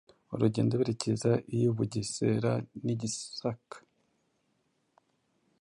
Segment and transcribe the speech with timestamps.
[0.33, 2.51] urugendo berekeza iy'i Bugesera
[2.85, 3.77] n'i Gisaka.